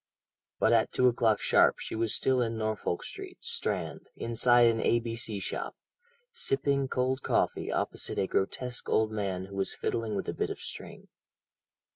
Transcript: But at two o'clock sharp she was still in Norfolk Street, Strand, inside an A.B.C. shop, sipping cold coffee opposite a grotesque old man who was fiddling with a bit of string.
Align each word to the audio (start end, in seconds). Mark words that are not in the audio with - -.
But 0.57 0.73
at 0.73 0.91
two 0.91 1.07
o'clock 1.07 1.39
sharp 1.41 1.77
she 1.77 1.93
was 1.93 2.11
still 2.11 2.41
in 2.41 2.57
Norfolk 2.57 3.03
Street, 3.03 3.37
Strand, 3.39 4.09
inside 4.15 4.65
an 4.65 4.81
A.B.C. 4.81 5.37
shop, 5.41 5.75
sipping 6.31 6.87
cold 6.87 7.21
coffee 7.21 7.71
opposite 7.71 8.17
a 8.17 8.25
grotesque 8.25 8.89
old 8.89 9.11
man 9.11 9.45
who 9.45 9.55
was 9.55 9.75
fiddling 9.75 10.15
with 10.15 10.27
a 10.27 10.33
bit 10.33 10.49
of 10.49 10.59
string. 10.59 11.07